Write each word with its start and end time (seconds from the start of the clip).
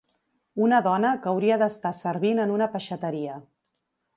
Una 0.67 0.77
dona 0.87 1.11
que 1.25 1.29
hauria 1.33 1.59
d’estar 1.63 1.91
servint 1.99 2.45
en 2.47 2.55
una 2.57 2.69
peixateria 2.77 3.37